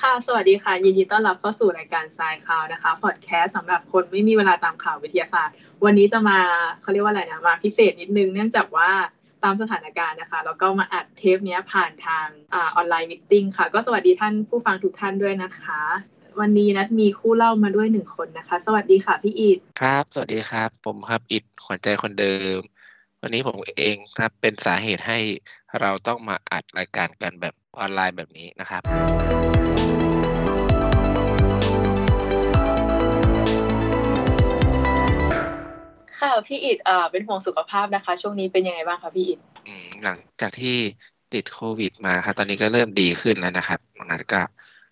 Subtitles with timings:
[0.00, 6.38] ค่ะ สวัสดีค่ะ ยินดีต้อนรับเข้าสู่รายการทรายข่าวนะคะ พอดแคสต์สำหรับคนไม่มีเวลาตามข่าววิทยาศาสตร์ วันนี้จะมา
[6.80, 8.90] เขาเรียกว่าอะไรนะ มาพิเศษนิดนึง เนื่องจากว่า
[9.44, 15.82] ตามสถานการณ์นะคะ แล้วก็มาอัดเทปนี้ผ่านทางออนไลน์มิ팅ค่ะ ก็สวัสดีท่านผู้ฟังทุกท่านด้วยนะคะ
[16.40, 22.58] วันนี้นัดมีคู่เล่ามาด้วยหนึ่งคนนะคะ สวัสดีค่ะพี่อิดครับ สวัสดีครับ ผมครับอิดขวัญใจคนเดิม
[23.22, 25.18] วันนี้ผมเองครับเป็นสาเหตุให้
[25.80, 28.82] เราต้องมาอัดรายการกันแบบออนไลน์แบบนี้นะครับ
[36.26, 40.76] ค่ะพี่อิดอ่าเป็นห่วงสุขภาพนะคะ ช่วงนี้เป็นยังไงบ้างคะพี่อิดอืมหลังจากที่
[41.34, 43.80] ติดโควิดมาครับตอนนี้ก็เริ่มดีขึ้นแล้วนะครับ
[44.10, 44.40] นัดก็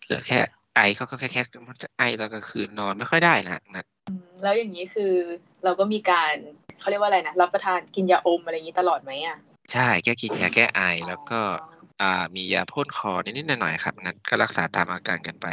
[0.04, 0.38] เหลือแค่
[0.76, 3.84] ไอเขาก็แค่แค่มันจะไอตอนกลางคืนนอนไม่ค่อยได้นะนัด
[4.42, 5.12] แล้วอย่างนี้คือ
[5.64, 6.34] เราก็มีการ
[6.80, 9.36] เขาเรียกว่าอะไรนะรับประทานกินยาอมอะไรอย่างนี้ตลอดไหมอะ
[9.72, 11.40] ใช่แก้กินยาแก้ไอแล้วก็
[12.00, 15.46] อ่ามียาพ่นคอนิดๆหน่อยๆครับนัดก็รักษาตามอาการกันไป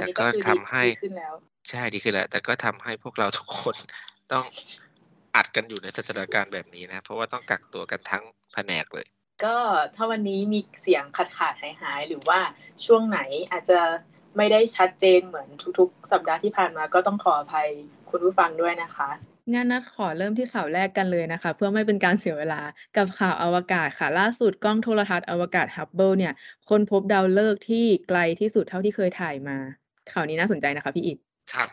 [0.00, 1.34] แต่ก็ทำให้ขึ้นแล้ว
[1.70, 3.76] ใช่ดีขึ้นแล้ว แต่ก็ทำให้พวกเราทุกคน
[4.32, 4.44] ต้อง
[5.38, 9.06] อัดกันอยู่ในสถานการณ์แบบนี้นะ เพราะว่าต้องกักตัวกันทั้งแผนกเลย
[9.44, 9.56] ก็
[9.94, 12.38] ถ้าวันนี้มีเสียงขาดขาดหายหายหรือว่า
[12.86, 13.80] ช่วงไหนอาจจะ
[14.36, 17.68] ไม่ได้ชัดเจนเหมือนทุกๆ สัปดาห์ที่ผ่านมาก็ต้องขออภัย
[18.10, 19.08] คุณผู้ฟังด้วยนะคะ
[19.52, 22.60] งั้นนัทขอเริ่มที่ข่าวแรกกันเลยนะคะ เพื่อไม่เป็นการเสียเวลา
[22.96, 26.32] กับข่าวอวกาศค่ะ ล่าสุดกล้องโทรทรรศน์อวกาศฮับเบิลเนี่ย
[26.68, 29.56] ค้นพบดาวฤกษ์ที่ไกลที่สุดเท่าที่เคยถ่ายมา
[30.12, 31.18] ข่าวนี้น่าสนใจนะคะพี่อิด
[31.54, 31.68] ครับ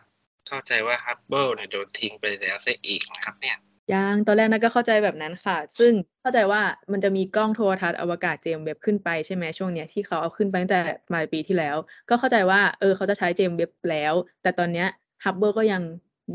[0.48, 3.58] เข้าใจว่าฮับเบิลเนี่ยโดนทิ้งไปแล้วซะอีกนะครับเนี่ย
[3.94, 11.76] ยังตอนแรกนัทก็เข้าใจแบบนั้นค่ะ ซึ่งเข้าใจว่ามันจะมีกล้องโทรทรรศน์อวกาศเจมส์เว็บบ์ขึ้นไปใช่ไหมช่วงเนี้ยที่เขาเอาขึ้นไปตั้งแต่ปลายปีที่แล้ว
[12.10, 14.88] ก็เข้าใจว่าเออเขาจะใช้เจมส์เว็บแล้ว แต่ตอนเนี้ย
[15.24, 15.84] ฮับเบิลก็ยัง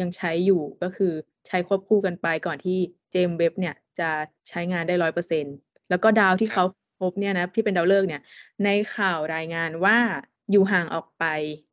[0.01, 1.13] ยังใช้อยู่ก็คือ
[1.47, 2.79] ใช้ควบคู่กันไปก่อนที่
[3.13, 4.11] เจมส์เว็บเนี่ยจะ
[4.49, 5.45] ใช้งานได้ร้อยเปอร์เซ็น
[5.91, 6.65] แล้วก็ดาวที่เขา
[7.01, 8.23] พบเนี่ยนะที่เป็นดาวฤกษ์เนี่ย
[8.65, 9.99] ในข่าวรายงานว่า
[10.51, 11.25] อยู่ห่างออกไป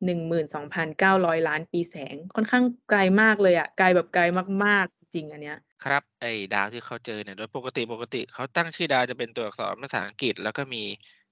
[0.04, 4.22] หนึ่งหมื่นสองพันเก้าร้อยล้านปีแสง ค่อนข้างไกลมากเลยอะไกลแบบไกล
[4.64, 10.82] มากๆ จริงอันเนี้ย ครับ ไอ้ดาวที่เขาเจอเนี่ย โดยปกติปกติเขาตั้งชื่อดาวจะเป็นตัวอักษรภาษาอังกฤษ แล้วก็มี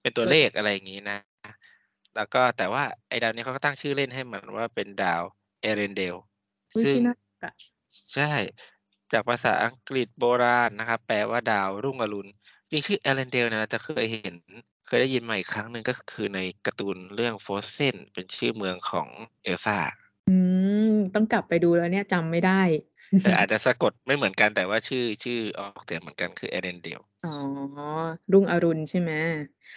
[0.02, 1.18] เป็นตัวเลขอะไรอย่างนี้นะ
[2.16, 5.22] แล้วก็แต่ว่าไอ้ดาวนี้เขาก็ตั้งชื่อเล่นให้มันว่าเป็นดาว
[5.62, 6.16] เอเรนเดล
[6.82, 6.96] ซึ่ง
[8.14, 8.30] ใช่
[9.12, 12.30] จากภาษาอังกฤษโบราณนะครับ แปลว่าดาวรุ่งอรุณ
[12.70, 14.34] จริงชื่อเอเรนเดลเนี่ยเราจะเคยเห็น
[14.86, 19.08] เคยได้ยินมาอีกครั้งหนึ่งก็คือในการ์ตูนเรื่อง Frozen เป็นชื่อเมืองของ
[19.44, 19.76] เอลซ่า
[20.26, 20.30] อื
[20.78, 20.82] ม
[21.14, 22.52] ต้องกลับไปดูแล้วเนี่ยจำไม่ได้
[23.22, 27.30] แต่อาจจะสะกดไม่เหมือนกันแต่ว่าชื่อชื่อออกเสียงเหมือนกันคือเอเรนเดลอ๋อ
[28.32, 29.12] รุ่งอรุณใช่ไหม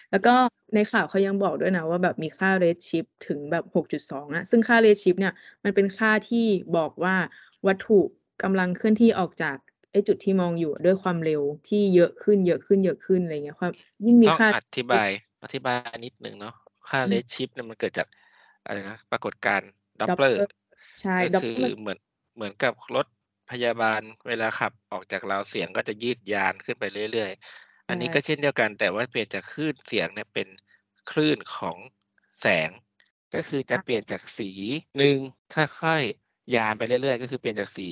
[0.09, 0.29] แล้วก็
[0.73, 5.33] ในข่าวเขายังบอกด้วยนะว่าแบบมีค่า redshift ถึงแบบ6.2อะซึ่งค่า redshift เนี่ย
[5.63, 6.45] มันเป็นค่าที่
[6.75, 7.15] บอกว่า
[7.67, 7.93] วัตถุ
[8.43, 9.57] กำลังเคลื่อนที่ออกจาก
[9.91, 13.71] ไอ้จุดที่มองอยู่ด้วยความเร็วที่เยอะขึ้นเยอะขึ้นเยอะขึ้นอะไรเงี้ยความ
[14.05, 15.09] ยิ่งมีค่าอธิบาย
[15.43, 16.55] อธิบายนิดนึงเนาะ
[16.89, 18.07] ค่า redshift เนี่ยมันเกิดจาก
[18.65, 19.69] อะไรนะปรากฏการณ์
[19.99, 20.41] Doppler
[21.01, 21.97] ใช่ก็คือเหมือน
[22.35, 23.05] เหมือนกับรถ
[23.51, 30.47] พยาบาลเวลาขับออกจากราวเสียงก็จะยืดยานขึ้นไปเรื่อยๆ อันนี้ก็เช่นเดียวกันแต่ว่าเปลี่ยนจากคลื่นเสียงเนี่ยเป็น
[31.11, 31.77] คลื่นของ
[32.39, 32.69] แสง
[33.33, 34.49] ก็คือจะเปลี่ยนจากสี
[34.97, 35.17] หนึ่ง
[35.55, 37.89] ค่อยๆยานไปเรื่อยๆ ก็คือเปลี่ยนจากสี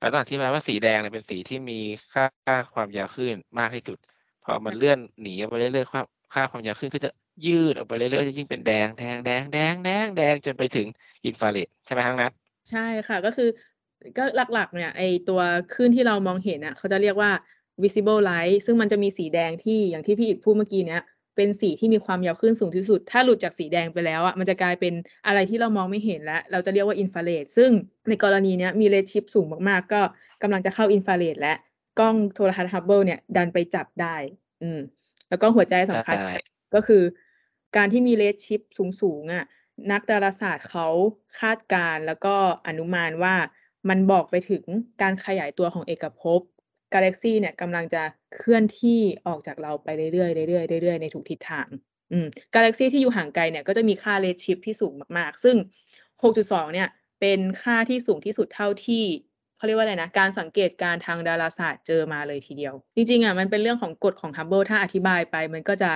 [0.00, 1.78] เราต้องอธิบายว่าสีแดงเนี่ยเป็นสีที่มี
[2.12, 3.98] ค่าค่าความยาวคลื่นมากที่สุด
[4.44, 6.02] พอมันเลื่อนหนีไปเรื่อยๆค่า
[6.34, 7.10] ค่าความยาวคลื่นก็จะ
[7.46, 10.86] ยืดออกไปเรื่อยๆจะยิ่งเป็นแดงแดงแดงแดงแดงแดงจนไปถึง
[11.24, 12.32] อินฟราเรดใช่ไหมทั้งนั้น
[12.70, 13.48] ใช่ค่ะก็คือ
[14.18, 14.24] ก็
[14.54, 15.40] หลักๆ เนี่ยไอตัว
[15.74, 17.30] คลื่นที่เรามองเห็นอะเขาจะเรียกว่า
[17.82, 21.02] visible light ซึ่งมันจะมีสีแดงที่อย่างที่พี่อีกพูดเมื่อกี้เนี้ย
[21.40, 24.94] เป็นสีที่มีความยาวคลื่นสูงที่สุด ถ้าหลุดจากสีแดงไปแล้วอะมันจะกลายเป็น
[25.26, 27.70] อะไรที่เรามองไม่เห็นแล้ว เราจะเรียกว่าอินฟราเรดซึ่ง
[28.08, 30.00] ในกรณีเนี้ยมี redshift สูงมากๆ ก็
[30.42, 31.54] กำลังจะเข้าอินฟราเรดและ
[31.98, 34.16] กล้องโทรทรรศน์ฮับเบิลเนี่ยดันไปจับได้
[34.62, 34.80] อืม
[35.28, 36.16] แล้วก็หัวใจสำคัญ
[36.74, 37.02] ก็คือ
[37.76, 38.60] การที่มีเรดชิป
[39.00, 39.44] สูงๆอะ
[39.92, 40.86] นักดาราศาสตร์เขา
[41.40, 42.34] คาดการแล้วก็
[42.66, 43.34] อนุมานว่า
[43.88, 44.64] มันบอกไปถึง
[45.02, 46.40] การขยายตัวของเอกภพ
[46.94, 48.02] กาแล็กซีเนี่ยกำลังจะ
[48.34, 51.66] เคลื่อนที่ออกจากเราไปเรื่อยๆเรื่อยๆเรื่อยๆในทุกทิศทาง
[52.12, 55.56] อืมกาแล็กซีที่อยู่ห่างไกลเนี่ยก็จะมีค่าเรดชิปที่สูงมากๆ ซึ่ง
[56.22, 56.88] 6.2 เนี่ย
[57.20, 59.04] เป็นค่าที่สูงที่สุดเท่าที่
[59.56, 65.90] เขาเรียกว่าอะไรนะ การสังเกตการทางดาราศาสตร์เจอมาเลยทีเดียว จริงๆอะมันเป็นเรื่องของกฎของฮับเบิลถ้าอธิบายไป มันก็จะ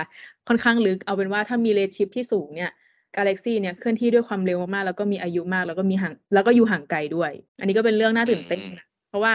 [0.47, 2.71] ค่อนข้างลึก เอาเป็นว่าถ้ามี redshift ที่สูงเนี่ย
[3.17, 8.61] กาแล็กซีเนี่ยเคลื่อนที่ด้วยความเร็วมากๆแล้วก็มีอายุมากแล้วก็มีห่างแล้วก็อยู่ห่างไกลด้วย อันนี้ก็เป็นเรื่องน่าตื่นเต้น
[9.09, 9.33] เพราะว่า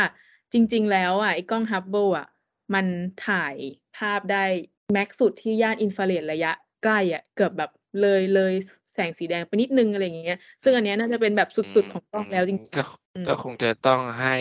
[0.52, 2.29] จริง ๆ แล้วอะไอ้กล้องฮับเบิลอะ
[2.75, 2.87] มัน
[3.29, 3.55] ถ่าย
[3.97, 4.44] ภาพได้
[4.93, 6.52] max สุดที่ย่านอินฟราเรดระยะ
[6.85, 7.70] ใกล้อะเกือบแบบ
[8.00, 8.55] เลยเลย
[8.93, 14.37] แสงสีแดงไปนิดนึงอะไรอย่างเงี้ย ซึ่งอันนี้น่าจะเป็นแบบสุดๆของกล้องแล้วจริงๆก็คงจะต้องให้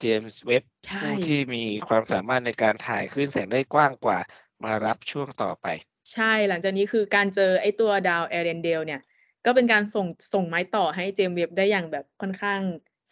[0.00, 0.62] เจมส์เว็บ
[1.02, 4.18] ผู้ที่มีความสามารถในการถ่ายคลื่นแสงได้กว้างกว่า
[4.64, 5.66] มารับช่วงต่อไป
[6.12, 9.00] ใช่หลังจากนี้คือการเจอไอ้ตัวดาวเอเรนเดลเนี่ย
[9.46, 12.60] ก็เป็นการส่งส่งไม้ต่อให้เจมส์เว็บได้อย่างแบบค่อนข้าง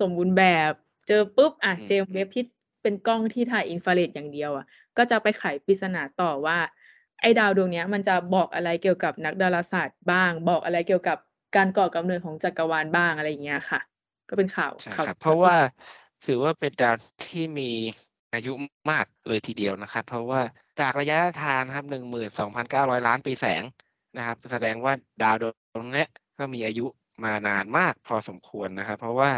[0.00, 0.72] สมบูรณ์แบบ
[1.08, 2.44] เจอปุ๊บอะอืมเจมส์เว็บที่
[2.82, 4.66] เป็นกล้องที่ถ่ายอินฟราเรดอย่างเดียวอะ
[4.96, 6.58] ก็จะไปไขปริศนาต่อว่า
[7.20, 11.18] ไอ้ดาวดวงเนี้ยมันจะบอกอะไรเกี่ยวกับนักดาราศาสตร์บ้าง บอกอะไรเกี่ยวกับ
[11.56, 13.80] การก่อกำเนิดของจักรวาลบ้างอะไรอย่างเงี้ยค่ะ
[14.28, 15.56] ก็เป็นข่าวใช่ข่าวครับเพราะว่า
[16.26, 16.94] ถือว่าเป็นดาว
[17.26, 17.70] ที่มี
[18.34, 18.52] อายุ
[18.90, 20.40] มากเลยทีเดียวนะครับ เพราะว่า
[20.80, 23.62] จากระยะทางครับหนึ่งหมื่นสองพันเก้าร้อยล้านปีแสง
[24.16, 25.44] นะครับ แสดงว่าดาวด
[25.76, 26.08] วงเนี้ย
[26.38, 26.86] ก็มีอายุ
[27.24, 29.30] มานานมากพอสมควรนะครับ เพราะว่า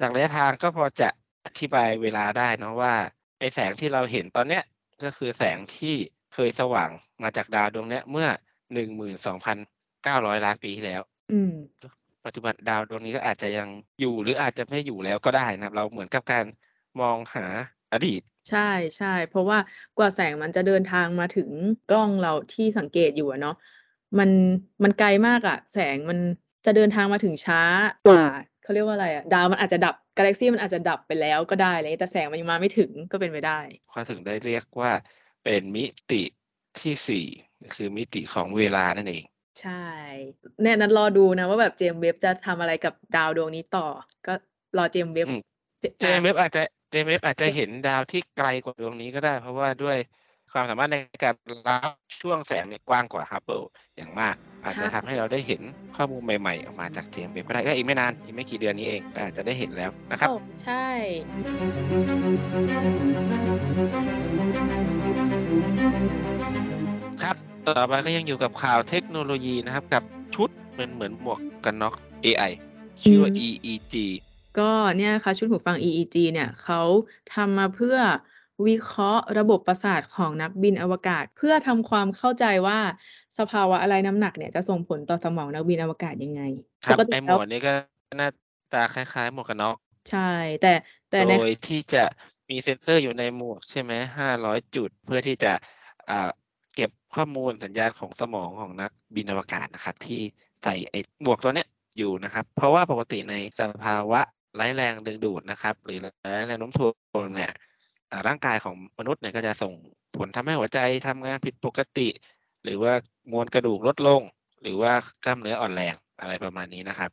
[0.00, 1.08] จากระยะทางก็พอจะ
[1.46, 2.94] อธิบายเวลาได้เนอะว่า
[3.38, 4.64] ไอแสงที่เราเห็นตอนเนี้ย
[5.04, 5.94] ก็คือแสงที่
[6.34, 6.90] เคยสว่าง
[7.22, 8.28] มาจากดาวดวงเนี้ยเมื่อ
[8.74, 9.56] หนึ่งหมื่นสองพัน
[10.04, 11.02] เก้าร้อยล้านปีที่แล้ว
[11.32, 11.52] อืม
[12.24, 13.68] ปัจจุบันดาวดวงนี้ก็อาจจะยัง
[14.00, 16.44] อยู่หรืออาจจะไม่อยู่แล้วก็ได้นะครับเราเหมือนกับการ
[17.00, 17.46] มองหา
[17.92, 19.58] อดีต ใช่ใช่เพราะว่า
[19.98, 21.50] กว่าแสงมันจะเดินทางมาถึง
[21.90, 23.56] กล้องเราที่สังเกตอยู่อะเนาะ
[24.18, 24.30] มัน
[24.82, 26.18] มันไกลมากอะแสงมัน
[26.66, 27.60] จะเดินทางมาถึงช้า
[28.06, 28.24] กว่า
[28.68, 33.58] เขาเรียกว่าอะไรอะดาวมันอาจจะดับกาแล็กซี่มันอาจจะดับไปแล้วก็ได้เลยแต่แสงมันยังมาไม่ถึงก็เป็นไปได้
[33.90, 34.90] เขาถึงได้เรียกว่า
[35.44, 36.22] เป็นมิติ
[36.80, 37.26] ที่สี่
[37.74, 39.24] คือมิติของเวลานั่นเอง
[39.60, 39.86] ใช่
[40.62, 43.86] เนี่ยนัทรอดูนะว่าแบบเจมส์เว็บจะทำอะไรกับดาวดวงนี้ต่อ
[44.26, 44.34] ก็
[44.78, 45.40] รอเจมส์เว็บอืม
[45.80, 49.98] เจเจมส์เว็บอาจจะเจมส์เว็บอาจจะเห็นดาวที่ไกลกว่าดวงนี้ก็ได้ เพราะว่าด้วย
[50.52, 51.34] ความสามารถในการ
[51.68, 51.92] รับ
[52.22, 53.62] ช่วงแสงเนี่ยกว้างกว่าฮับเบิล
[53.96, 55.60] อย่างมาก อาจจะทำให้เราได้เห็น
[55.96, 60.86] ข้อมูลใหม่ๆ ออกมาจากเจมส์เว็บก็ได้ก็อีกไม่นานอีกไม่กี่เดือนนี้เองก็อาจจะได้เห็นแล้วนะครับโอ้ใช่
[67.22, 70.02] ครับต่อไปก็ยังอยู่กับข่าวเทคโนโลยีนะครับ กับ
[70.34, 71.94] ชุดเป็นเหมือนหมวกกันน็อก
[72.24, 72.52] AI
[73.02, 73.94] ชื่อว่า EEG
[74.58, 76.82] ก็เนี่ยค่ะชุดหูฟัง EEG เนี่ยเขา
[77.34, 77.98] ทำมาเพื่อ
[78.66, 82.78] วิเคราะห์ระบบประสาทของนักบินอวกาศ เพื่อทำความเข้าใจว่า
[83.38, 86.42] สภาวะอะไรน้ำหนักเนี่ยจะส่งผลต่อสมองนักบินอวกาศยังไง
[86.84, 87.72] ครับปกติไอหมแล้ววกนี้ก็
[88.18, 88.28] หน้า
[88.72, 89.76] ตาคล้ายๆหมวกกันน็อก
[90.10, 90.30] ใช่
[90.62, 90.72] แต่
[91.10, 92.04] แต่ในโดยที่จะ
[92.50, 95.52] มีเซ็นเซอร์อยู่ในหมวกใช่ไหมห้าร้อยจุด เพื่อที่จะ
[96.10, 96.30] อ่า
[96.74, 100.20] เก็บข้อมูลสัญญาณของสมองของนักบินอวกาศนะครับ ที่
[100.64, 104.20] ใส่ไอหมวกตัวเนี้ยอยู่นะครับ เพราะว่าปกติในสภาวะ
[104.54, 106.88] ไร้แรงดึงดูดนะครับ หรือไร้แรงโน้มถ่ว
[107.22, 107.67] งเนี่ยอ่า
[108.28, 109.72] ร่างกายของมนุษย์เนี่ยก็จะส่ง
[110.16, 112.08] ผลทำให้หัวใจทำงานผิดปกติ
[112.64, 112.92] หรือว่า
[113.32, 114.22] มวลกระดูกลดลง
[114.62, 114.92] หรือว่า
[115.24, 117.10] กล้ามเนื้ออ่อนแรงอะไรประมาณนี้นะครับ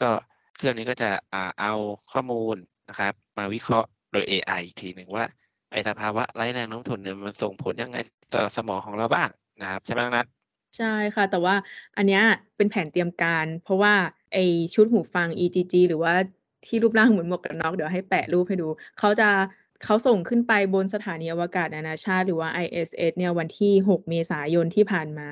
[0.00, 0.10] ก็
[0.56, 1.72] เครื่องนี้ก็จะอ่าเอา
[2.12, 2.56] ข้อมูล
[2.88, 5.24] นะครับ มาวิเคราะห์โดย AI อีกทีหนึ่งว่า
[5.72, 7.96] ไอสภาวะไร้แรงโน้มถ่วงเนี่ยมันส่งผลยังไง
[8.34, 9.28] ต่อสมองของเราบ้าง
[9.60, 10.26] นะครับ ใช่ไหมนัท
[10.76, 11.54] ใช่ค่ะ แต่ว่า
[11.96, 12.22] อันเนี้ย
[12.56, 13.94] เป็นแผนเตรียมการ เพราะว่า
[14.32, 14.36] ไอ
[14.74, 16.14] ชุดหูฟัง EGG หรือว่า
[16.66, 18.68] ที่รูปร่างเหมือนหมวกกันน็อกเดี๋ยวให้แปะรูปให้ดู
[18.98, 19.24] เขาจะ
[19.84, 25.28] เขาส่งขึ้นไปบนสถานีอวกาศนานาชาติ หรือว่า ISS เนี่ยวันที่ 6 เมษายนที่ผ่านมา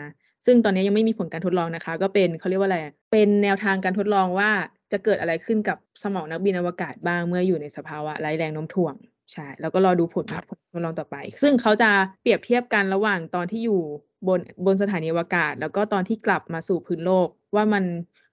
[0.47, 4.51] ซึ่งตอนนี้ยังไม่มีผลการทดลองนะคะ ก็เป็นเขาเรียกว่าอะไรอะเป็นแนวทางการทดลองว่า
[4.93, 8.95] จะเกิดอะไรขึ้นกับสมองนักบินอวกาศบ้างเมื่ออยู่ในสภาวะไร้แรงโน้มถ่วง
[9.33, 11.91] ใช่ แล้วก็รอดูผลครับผลทดลองต่อไป ซึ่งเขาจะ
[12.23, 13.81] เปรียบเทียบกันระหว่างตอนที่อยู่
[14.29, 17.85] บนบนสถานีอวกาศ แล้วก็ตอนที่กลับมาสู่พื้นโลก ว่ามัน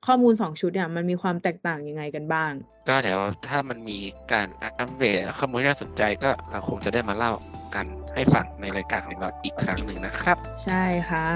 [0.05, 2.51] ข้อมูลสองชุดเนี่ยมันมีความแตกต่างยังไงกันบ้าง
[2.87, 3.97] ก็เดี๋ยวถ้ามันมี
[4.31, 4.47] การ
[4.79, 7.31] อัปเดตข้อมูลที่น่าสนใจก็เราคงจะได้มาเล่า
[7.75, 7.85] กัน
[8.15, 11.27] ให้ฟังในรายการของเราอีกครั้งหนึ่งนะครับ ใช่ค่ะ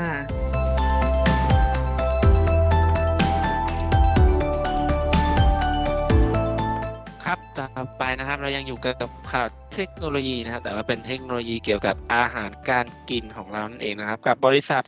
[7.32, 7.68] ครับต่อ
[7.98, 14.84] ไปนะครับเรายังอยู่กับข่าวเทคโนโลยีนะครับ แต่ว่าเป็นเทคโนโลยีเกี่ยวกับอาหารการกินของเรานั่นเองนะครับ กับบริษัท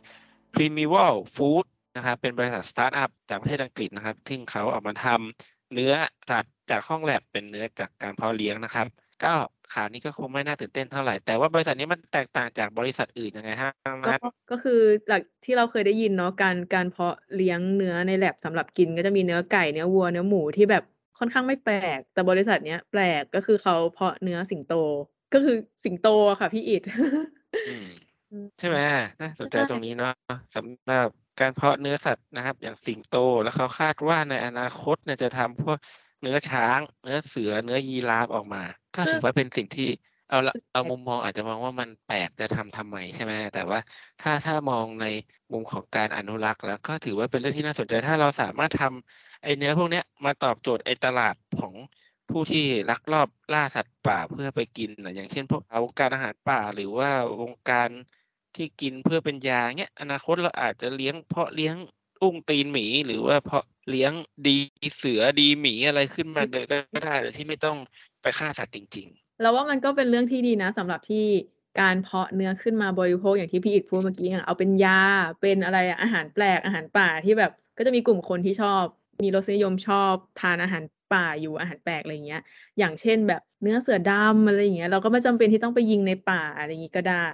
[0.54, 1.64] Primeval Food
[1.96, 5.92] นะครับเป็นบริษัทสตาร์ทอัพจากประเทศอังกฤษนะครับที่เขาเออกมาทำเนื้อ
[6.30, 8.86] สัตว์จากห้องแลบเป็นเนื้อจากการเพาะเลี้ยงนะครับ
[9.24, 9.32] ก็
[9.72, 13.72] ข่าวนี้ก็คงไม่น่าตื่นเต้นเท่าไหร่ แต่ว่าบริษัทนี้มันแตกต่างจากบริษัทอื่นยังไงฮะ
[14.06, 14.14] ก็
[14.50, 20.84] ก็คือหลักที่เราเคยได้ยินเนาะการการเพาะเลี้ยงเนื้อในแลบสำหรับกินก็จะมีเนื้อไก่เนื้อวัวเนื้อหมูที่แบบ
[21.18, 24.70] ค่อนข้างไม่แปลก แต่บริษัทเนี้ยแปลก ก็คือเขาเพาะเนื้อสิงโต
[25.32, 26.82] ก็คือสิงโตอะค่ะพี่อิด
[27.66, 27.84] อืม
[28.30, 28.78] อืมใช่ไหม
[29.20, 30.10] น่าสนใจใช่ตรงนี้เนาะ
[30.54, 33.12] สำหรับการเพาะเนื้อสัตว์นะครับ อย่างสิงโต
[33.42, 35.78] แล้วเขาคาดว่าในอนาคตเนี่ยจะทำพวก
[36.20, 38.62] เนื้อช้าง เนื้อเสือเนื้อยีราฟออกมา
[38.94, 39.84] ก็ถือว่าเป็นสิ่งที่
[40.28, 43.78] เอาละเอามุมมองอาจจะมองว่ามันแปลกจะทำทำไมใช่ไหมแต่ว่า
[44.20, 45.04] ถ้าถ้ามองใน
[45.52, 51.74] มุมของการอนุรักษ์ แล้วก็ถือว่าเป็นเรื่องที่น่าสนใจถ้าเราสามารถทำ ไอเนื้อพวกเนี้ยมาตอบโจทย์ไอตลาดของ
[52.30, 57.90] ผู้ที่ลักลอบล่าสัตว์ป่าเพื่อไปกินนะอย่างเช่น พวกเอาการอาหารป่าหรือว่าวงการ
[58.56, 61.76] ที่กินเพื่อเป็นยาเงี้ยอนาคตเราอาจจะเลี้ยงเพาะเลี้ยง
[62.22, 64.12] อุ้งตีนหมีหรือว่าเพาะเลี้ยง
[64.46, 64.56] ดี
[64.96, 67.76] เสือดีหมีอะไรขึ้นมาเลยก็ได้โดยที่ไม่ต้อง
[68.22, 71.26] ไปฆ่าสัตว์จริง ๆ เราว่ามันก็เป็นเรื่องที่ดีนะสำหรับที่
[71.80, 75.00] การเพาะเนื้อขึ้นมาบริโภคอย่างที่พี่อิดพูดเมื่อกี้อะเอาเป็นยา
[75.40, 78.84] เป็นอะไรอาหารแปลกอาหารป่าที่แบบก็จะมีกลุ่มคนที่ชอบ
[79.22, 82.42] มีรสนิยมชอบทานอาหารป่าอยู่อาหารแปลกอะไรอย่างเงี้ย
[82.78, 87.28] อย่างเช่นแบบเนื้อเสือดำอะไรอย่างเงี้ย เราก็ไม่จำเป็นที่ต้องไปยิงในป่าอะไรอย่างงี้ก็ได้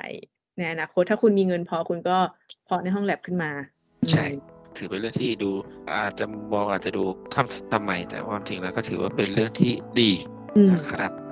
[0.58, 2.18] ในอนาคตถ้าคุณมีเงินพอคุณก็
[2.64, 3.50] เพาะในห้องแลบขึ้นมา
[4.10, 5.50] ใช่อืมถือเป็นเรื่องที่ดู
[5.92, 7.02] อาจจะมองอาจจะดู
[7.34, 10.10] ทำทำไมแต่ความจริงแล้วก็ถือว่าเป็นเรื่องที่ดี
[10.56, 11.25] อืมนะครับ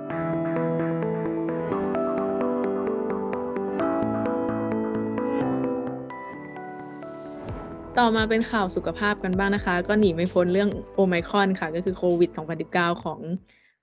[8.01, 12.29] ต่อมาเป็นข่าวสุขภาพกันบ้างนะคะ ก็หนีไม่พ้นเรื่องโอไมครอนค่ะ ก็คือโควิด
[12.67, 13.19] 2019 ของ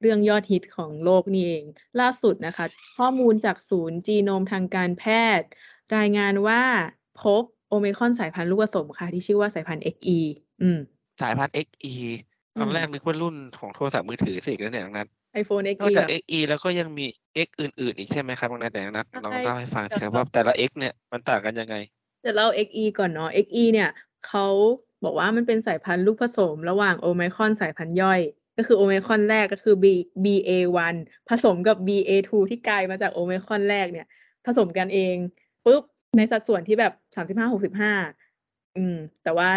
[0.01, 1.65] เรื่องยอดฮิตของโลกนี่เอง
[2.01, 2.65] ล่าสุดนะคะ
[2.99, 5.05] ข้อมูลจากศูนย์จีโนมทางการแพ
[5.39, 5.49] ทย์
[5.97, 6.63] รายงานว่า
[7.23, 10.19] พบโอไมครอนสายพันธุ์ลูกผสมค่ะ ที่ชื่อว่าสายพันธุ์ XE
[10.63, 10.79] อืม
[11.23, 11.95] สายพันธุ์ XE
[12.59, 15.07] ตอนอืมแรกนึกว่ารุ่นของโทรศัพท์มือถือสิแล้วเนี่ยนัท
[15.43, 17.07] iPhone นอก XE จากเหรอ XE แล้วก็ยังมี
[17.47, 21.77] X อื่นๆ อีกใช่ไหมครับบางนัทแต่นัทลองใช่เล่าให้ฟังสิครับแต่ว่าแต่ละ X เนี่ยมันต่างกันยังไง
[22.25, 23.91] จะเล่า XE ก่อนเนาะ XE เนี่ย
[24.27, 24.47] เขา
[25.05, 28.21] บอกว่ามันเป็นสายพันธุ์ลูกผสมระหว่างโอไมครอนสายพันธุ์ย่อย
[28.57, 29.87] ก็คือโอไมครอนแรกก็คือ B
[30.25, 30.95] BA1
[31.29, 34.07] ผสมกับ BA2 ที่กลายมาจากโอไมครอนแรกเนี่ย
[34.47, 35.17] ผสมกันเอง
[35.65, 35.83] ปุ๊บ
[36.17, 37.93] ในสัดส่วนที่แบบสามสิบห้าหกสิบห้า
[38.77, 39.51] อืม แต่ว่า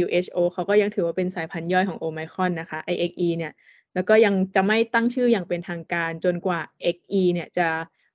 [0.00, 3.52] WHO เขาก็ยังถือว่าเป็นสายพันธุ์ย่อยของโอไมครอนนะคะ IXE เนี่ย
[3.94, 6.60] แล้วก็ยังจะไม่ตั้งชื่ออย่างเป็นทางการจนกว่า
[6.94, 7.68] XE เนี่ยจะ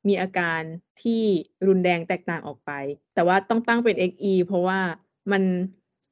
[0.07, 0.61] มีอาการ
[1.01, 1.23] ที่
[1.67, 2.71] รุนแรงแตกต่างออกไป
[3.13, 4.79] แต่ว่าต้องตั้งเป็น XE เพราะว่า
[5.31, 5.43] มัน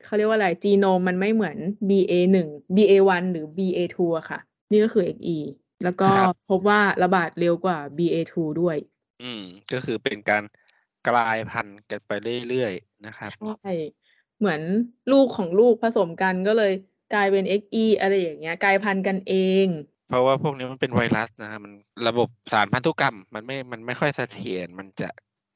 [0.04, 1.58] เขาเรียกว่าอะไรจีโนมมันไม่เหมือน
[1.90, 2.38] BA1
[2.76, 4.40] BA1 หรือ BA2 อะค่ะ
[4.72, 5.38] นี่ก็คือ XE
[5.84, 8.78] แล้วก็ครับพบว่าระบาดเร็วกว่า BA2 ด้วย
[9.24, 9.44] อืม
[9.74, 10.44] ก็คือเป็นการ
[11.08, 12.12] กลายพันธุ์กันไป
[12.50, 13.70] เรื่อยๆ นะครับใช่
[14.40, 14.62] เหมือน
[15.12, 16.74] ลูกของลูกผสมกันก็เลย
[17.14, 19.34] กลายเป็น XE อะไรอย่างเงี้ย กลายพันธุ์กันเอ
[19.66, 19.68] ง
[20.12, 21.74] เพราะว่าพวกนี้มันเป็นไวรัสนะมัน
[22.08, 25.10] ระบบสารพันธุกรรม มันไม่ มันไม่ค่อยเสถียรมันจะ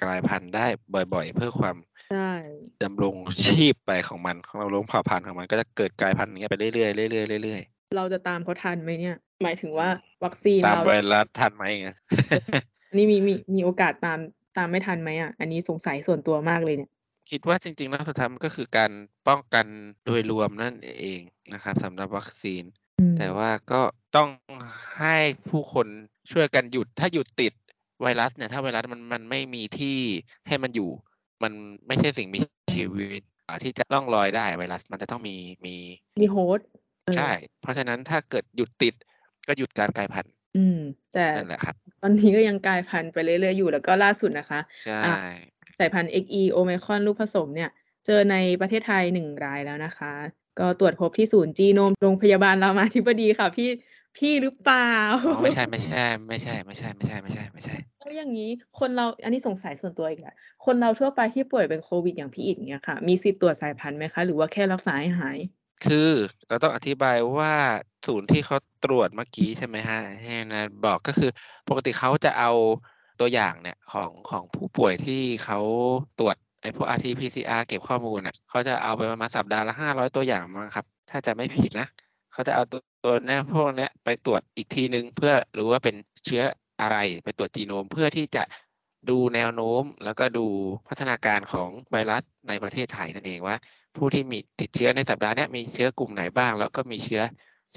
[0.03, 0.65] กลายพันธุ์ได้
[1.13, 1.75] บ่อยๆ เพื่อความ
[2.09, 2.29] ใช่
[2.83, 7.62] ดำรงชีพไปของมันของเราลงเผ่าพันธุ์ของมันก็จะเกิดกลายพันธุ์อย่างเงี้ยไปเรื่อยๆเรื่อยๆเรื่อย
[7.95, 9.89] เราจะตามเขาทันไหมเนี่ย หมายถึงว่า
[10.24, 11.89] วัคซีนๆตามเราไวรัสทันไหมไง
[12.89, 14.19] อันนี้มีมีมีโอกาสตาม
[14.57, 16.91] ตามไม่ทันไหมอะ อันนี้สงสัยส่วนตัวมากเลยเนี่ย
[17.29, 18.91] คิดว่าจริงๆแล้วสุดท้ายมันก็คือการ
[19.27, 19.65] ป้องกัน
[20.05, 21.21] โดยรวมนั่นเอง
[21.53, 22.85] นะครับสำหรับวัคซีนอืม
[23.17, 23.81] แต่ว่าก็
[24.15, 24.29] ต้อง
[25.00, 25.15] ให้
[25.50, 25.88] ผู้คน
[26.31, 27.53] ช่วยกันหยุด ถ้าหยุดติด
[28.01, 29.98] ไวรัสเนี่ย ถ้าไวรัสมันมันไม่มีที่
[30.48, 30.89] ให้มันอยู่
[31.43, 31.53] มัน
[31.88, 32.39] ไม่ใช่สิ่งมี
[32.75, 35.75] ชีวิตอ่าที่จะล่องลอยได้ไวรัส มันจะต้องมีมี
[36.22, 36.67] มีโฮสต์
[37.03, 37.31] เออใช่
[37.62, 38.93] เพราะฉะนั้นถ้าเกิดหยุดติด
[39.48, 40.79] ก็หยุดการกลายพันธุ์ อืม
[41.13, 45.15] แต่นั่นแหละครับตอนนี้ก็ยังกลายพันธุ์ไปเรื่อยๆอยู่แล้วก็ล่าสุดนะคะ ใช่อะ
[45.79, 47.69] สายพันธุ์ XE โอไมครอนลูกผสมเนี่ย
[48.05, 50.12] เจอในประเทศไทยหนึ่งรายแล้วนะคะ
[50.59, 53.69] ก็ตรวจพบที่ศูนย์จีโนมโรงพยาบาลรามาธิบดีค่ะ พี่
[54.17, 54.91] พี่หรือเปล่า
[55.27, 60.35] อ๋อไม่ใช่ไม่ใช่ไม่ใช่ไม่ใช่ไม่ใช่ไม่ใช่ไม่ใช่แล้วอย่างนี้คนเราอันนี้สงสัยส่วนตัวอีกแหละ
[60.65, 65.38] คนเราทั่วไปที่ป่วยเป็นโควิดอย่างพี่อิดเนี่ยค่ะ มีสิทธิ์ตรวจสายพันธุ์ไหมคะ หรือว่าแค่รักษาให้หาย
[65.85, 66.09] คือ
[66.47, 67.53] เราต้องอธิบายว่า
[68.05, 71.29] ศูนย์ที่เขาตรวจเมื่อกี้ใช่ไหมฮะที่นะบอกก็คือ
[71.69, 72.51] ปกติเขาจะเอา
[73.19, 75.59] ตัวอย่างเนี่ยของของผู้ป่วยที่เขา
[76.19, 76.35] ตรวจ
[76.65, 81.88] ไอ้พวก RT PCR เก็บข้อมูลอะเขาจะเอาไปประมาณสัปดาห์ละห้าร้อยตัวอย่างมั้งครับ ถ้าจะไม่ผิดนะ
[82.31, 85.95] เขาจะเอาตัวตัวเนี้ยพวกเนี้ยไปตรวจอีกทีนึง เพื่อรู้ว่าเป็น
[86.25, 86.43] เชื้อ
[86.81, 88.43] อะไรไปตรวจจีโนม เพื่อที่จะ
[89.10, 90.45] ดูแนวโน้ม แล้วก็ดู
[90.88, 93.55] พัฒนาการของไวรัสในประเทศไทยนั่นเองว่า
[93.98, 97.22] ผู้ที่มีติดเชื้อในสัปดาห์นี้มีเชื้อกลุ่มไหนบ้าง แล้วก็มีเชื้อ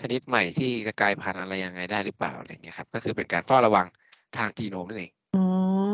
[0.00, 3.86] ชนิดใหม่ที่จะกลายพันธุ์อะไรยังไงได้หรือเปล่าอะไรเงี้ยครับก็คือเป็นการเฝ้าระวัง
[4.36, 5.12] ทางจีโนมนั่นเอง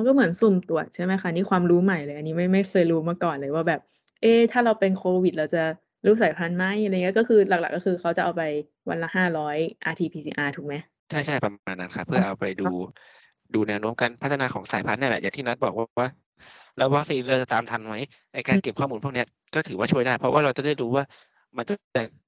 [0.07, 3.81] ก็เหมือนสุ่มตรวจใช่ไหมคะ นี่ความรู้ใหม่เลย อันนี้ไม่ไม่เคยรู้มาก่อนเลยว่าแบบ
[4.21, 5.63] เอ๊ะถ้าเราเป็นโควิด เราจะ
[6.07, 8.43] รู้สายพันธุ์ไหมอะไรเงี้ยก็คือหลักๆ ก็คือเขาจะเอาไป
[8.89, 10.75] วันละห้าร้อย RT-PCR ถูกไหม
[11.11, 12.65] ใช่ใช่ประมาณนั้นครับเพื่อเอาไปดู
[13.53, 16.09] ดูแนวโน้มการพัฒนาของสายพันธุ์เนี่ยแหละอย่างที่นัทบอกว่าว่า
[16.77, 17.95] แล้ววัคซีนเราจะตามทันไหม
[18.33, 21.05] ในการอืมเก็บข้อมูลพวกเนี้ยก็ถือว่าช่วยได้ เพราะว่าเราจะได้รู้ว่า
[21.57, 21.75] มันจะ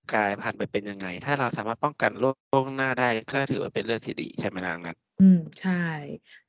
[0.09, 5.73] กลายพันธุ์ไปเป็นยังไง ถ้าเราสามารถป้องกันโรคล่วงหน้าได้ก็ถือว่าเป็นเรื่องที่ดีใช่ไหมล่ะนัท อืม ใช่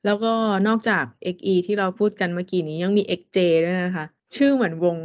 [0.04, 0.32] แล้วก็
[0.68, 4.04] นอกจาก XE ที่เราพูดกันเมื่อกี้นี้ ยังมี XJ ด้วยนะคะ
[4.36, 4.96] ชื่อเหมือนวง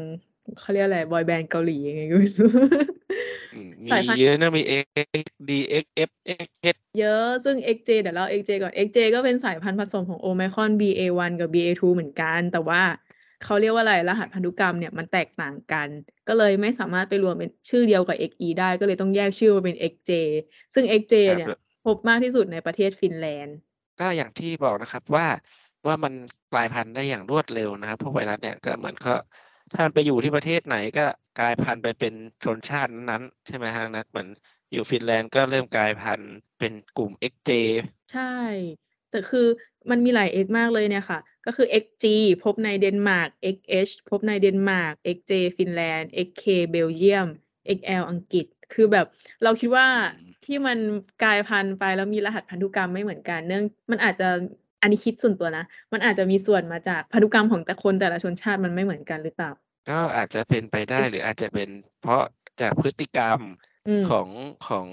[0.59, 2.49] เขาเรียกอะไร บอยแบนด์เกาหลียังไงก็ไม่รู้
[3.55, 4.85] อืมมีสายพันธุ์เยอะนะ มี X
[5.47, 5.51] D
[5.83, 6.11] X F
[6.45, 12.81] X H เยอะ ซึ่ง XJ เดี๋ยวเรา XJ ก่อน XJ ก็เป็นสายพันธุ์ผสมของโอไมครอน BA1 กับ BA2 เหมือนกัน แต่ว่า
[13.43, 15.87] เขาเรียกว่าอะไร รหัสพันธุกรรมเนี่ยมันแตกต่างกัน
[16.27, 20.11] ก็เลยไม่สามารถไปรวมเป็นชื่อเดียวกับ XE ได้ ก็เลยต้องแยกชื่อมาเป็น XJ
[20.73, 21.49] ซึ่ง XJ ครับเนี่ย
[21.85, 23.57] พบมากที่สุดในประเทศฟินแลนด์
[23.99, 25.27] ก็อย่างที่บอกนะครับว่า
[25.87, 26.13] ว่ามัน
[26.51, 29.13] กลายพันธุ์ได้อย่างรวดเร็วนะครับพวกไวรัสเนี่ยก็เหมือนก็
[29.73, 31.05] ถ้ามันไปอยู่ที่ประเทศไหนก็
[31.39, 32.13] กลายพันธุ์ไปเป็น
[32.43, 34.27] ชนชาตินั้นๆใช่ไหมฮะนัทเหมือน
[34.71, 37.51] อยู่ฟินแลนด์ก็เริ่มกลายพันธุ์เป็นกลุ่ม XJ
[38.13, 38.35] ใช่
[39.11, 39.47] แต่คือ
[39.89, 42.05] มันมีหลาย X มากเลยเนี่ยค่ะ ก็คือ XG
[42.43, 47.27] พบในเดนมาร์ก XH พบในเดนมาร์ก XJ ฟินแลนด์ XK เบลเยียม
[47.77, 49.05] XL อังกฤษ คือแบบ
[49.43, 50.77] เราคิดว่าอืมที่มัน
[51.23, 54.29] กลายพันธุ์ไปแล้วมีรหัสพันธุกรรมไม่เหมือนกัน เนื่องมันอาจจะ
[54.81, 59.51] อันนี้คิดส่วนตัวนะ มันอาจจะมีส่วนมาจากพันธุกรรมของแต่คนแต่ละชนชาติมันไม่เหมือนกันหรือเปล่า
[59.89, 61.69] ก็อาจจะเป็นไปได้หรืออาจจะเป็น
[62.01, 62.21] เพราะ
[62.61, 63.39] จากพฤติกรรม
[63.87, 64.27] อืมของ
[64.67, 64.85] ของ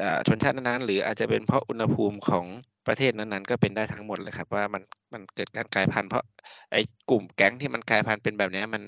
[0.00, 2.44] อ่าชนชาตินั้นๆหรืออาจจะเป็นเพราะอุณหภูมิของ
[2.86, 4.82] ประเทศนั้นๆ ก็เป็นได้ทั้งหมดเลยครับว่ามัน
[5.12, 6.24] มันเกิดการกลายพันธุ์เพราะ
[6.72, 8.82] ไอ้กลุ่มแก๊งที่มันกลายพันธุ์เป็นแบบเนี้ยมัน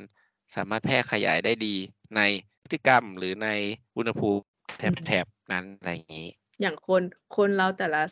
[0.56, 1.74] สามารถแพร่ขยายได้ดี
[2.16, 2.20] ใน
[2.59, 3.48] พฤ ติกรรมหรือใน
[3.96, 4.44] อุณหภูมิ
[4.78, 6.28] แถบอืมแถบนั้นอะไรอย่างนี้
[6.60, 7.02] อย่างคน
[7.36, 8.02] คนเราแต่ละ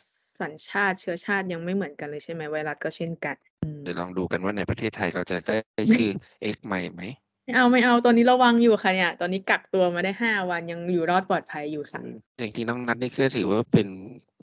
[0.41, 6.09] สัญชาติเชื้อชาติยังไม่เหมือนกันเลยใช่ไหมไวรัสก็เช่นกันอืมเดี๋ยวลองดูกันว่าในประเทศไทยเราจะได้ชื่อ
[6.53, 7.01] X ใหม่ไหม
[7.43, 12.01] ไม่เอาไม่เอาตอนนี้ระวังอยู่ค่ะเนี่ย ตอนนี้กักตัวมาได้ห้าวันยังอยู่รอดปลอดภัยอยู่ค่ะ
[12.39, 13.87] จริงๆน้องนัทนี่ก็ถือว่าเป็น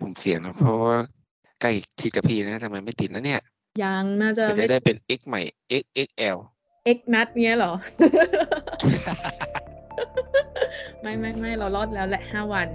[0.00, 0.96] กลุ่มเสี่ยงนะเพราะว่า
[1.60, 3.40] ใกล้ชิดกับพี่นะทำไมไม่ติดนะเนี่ย
[3.82, 5.40] ยังน่าจะก็จะไม่ได้เป็น X ใหม่
[5.82, 6.36] XXL
[6.84, 7.72] เอ็กนัดเงี้ยเหรอ
[11.02, 12.68] ไม่ไม่ไม่เรารอดแล้วแหละห้าวัน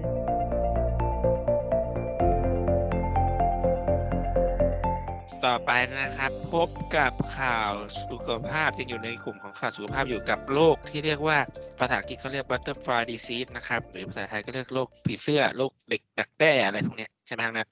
[5.45, 7.71] ต่อไปนะครับ พบกับข่าว
[8.09, 11.37] สุขภาพจึงอยู่ในกลุ่มของข่าวสุขภาพอยู่กับโรคที่เรียกว่า
[11.79, 17.67] ภาษาอังกฤษเขาเรียก butterfly disease นะครับหรือภาษาไทยก็เรียกโรคผีเสื้อโรคเด็กดักแด้อะไรพวกเนี้ยใช่ไหมครับนัท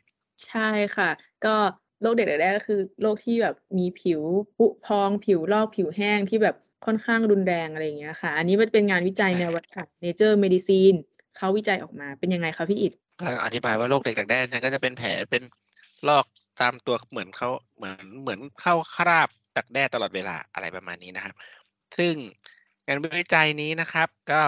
[0.47, 1.09] ใช่ค่ะ
[1.45, 1.55] ก็
[2.01, 4.21] โรคเด็กๆแรกก็คือโรคที่แบบมีผิว
[4.57, 10.97] ปุพองผิวลอกผิวแห้งที่แบบ ค่อนข้างรุนแรง อะไรอย่างเงี้ยค่ะ อันนี้มันเป็นงานวิจัยในวารสาร Nature Medicine
[11.37, 15.43] เขาวิจัยออกมาเป็นยังไงคะพี่อิดก็อธิบายว่าโรคเด็กดักแด้เนี่ยก็จะเป็นแผลเป็น
[16.07, 16.25] ลอก
[16.61, 21.35] ตามตัวเหมือนเขาเหมือนเหมือนเข้าคราบดักแด้ตลอดเวลาอะไรประมาณนี้นะครับ
[21.97, 22.13] ซึ่ง
[22.85, 24.41] งานวิจัยนี้นะครับ ก็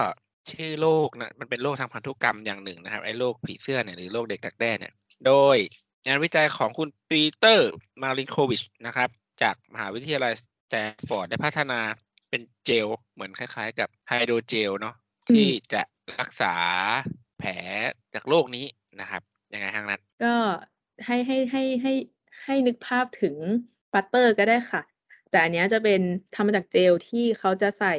[0.50, 4.92] ชื่อโรคนะมันเป็นโรคทางพันธุกรรมอย่างหนึ่งนะครับไอ้โรคผีเสื้อเนี่ยหรือโรคเด็กดักแด้เนี่ย
[5.26, 5.56] โดย
[6.06, 7.70] งานวิจัยของคุณปีเตอร์
[8.02, 9.08] มาริโควิชนะครับ
[9.42, 11.80] จากมหาวิทยาลัยสแตนฟอร์ดได้พัฒนา
[12.32, 14.94] เป็นเจลเหมือนคล้าย ๆ กับ hydrogel เนาะ
[15.28, 15.82] ที่จะ
[16.20, 16.54] รักษา
[17.38, 17.52] แผล
[18.14, 18.66] จากโรคนี้
[19.00, 19.22] นะครับ
[19.52, 20.34] ยังไงทางนัท ก็
[21.06, 21.92] ให้ให้ให้ให้
[22.44, 23.34] ให้นึกภาพถึง
[23.92, 24.82] butter ก็ได้ค่ะ
[25.30, 26.00] แต่อันเนี้ยจะเป็น
[26.34, 27.94] ทำมาจากเจลที่เขาจะใส่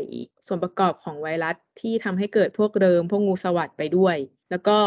[0.47, 4.17] ส่วนประกอบของไวรัสที่ทำให้เกิดพวกเริมพวกงูสวัดไปด้วย
[4.51, 4.77] แล้วก็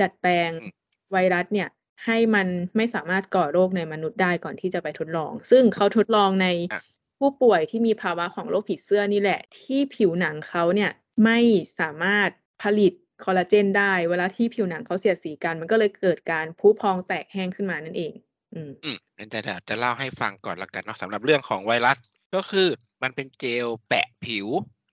[0.00, 0.72] ดัดแปลงอืม
[1.12, 1.68] ไวรัสเนี่ย
[2.04, 2.46] ให้มัน
[2.76, 6.80] ไม่สามารถก่อโรคในมนุษย์ได้ก่อนที่จะไปทดลอง ซึ่งเขาทดลองในอะ
[7.20, 10.90] ผู้ป่วยที่มีภาวะของโรคผีเสื้อนี่แหละ ที่ผิวหนังเขาเนี่ย
[11.24, 11.38] ไม่
[11.78, 12.30] สามารถ
[12.62, 12.92] ผลิต
[13.24, 18.12] คอลลาเจนได้ เวลาที่ผิวหนังเขาเสียดสีกัน มันก็เลยเกิดการพุพองแตกแห้งขึ้นมานั่นเอง
[18.54, 21.98] อืมอืมงั้นจะเดี๋ยวจะเล่าให้ฟังก่อนละกันเนาะสำหรับเรื่องของไวรัส
[22.34, 22.68] ก็คือ
[23.02, 24.46] มันเป็นเจลแปะผิว